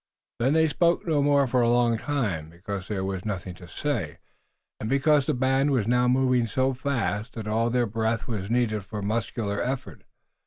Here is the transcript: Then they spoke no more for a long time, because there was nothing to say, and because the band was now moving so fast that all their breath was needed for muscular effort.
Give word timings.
Then 0.39 0.53
they 0.53 0.67
spoke 0.67 1.05
no 1.07 1.21
more 1.21 1.45
for 1.45 1.61
a 1.61 1.69
long 1.69 1.99
time, 1.99 2.49
because 2.49 2.87
there 2.87 3.03
was 3.05 3.23
nothing 3.23 3.53
to 3.53 3.67
say, 3.67 4.17
and 4.79 4.89
because 4.89 5.27
the 5.27 5.35
band 5.35 5.69
was 5.69 5.87
now 5.87 6.07
moving 6.07 6.47
so 6.47 6.73
fast 6.73 7.33
that 7.33 7.47
all 7.47 7.69
their 7.69 7.85
breath 7.85 8.27
was 8.27 8.49
needed 8.49 8.83
for 8.83 9.03
muscular 9.03 9.61
effort. 9.61 10.01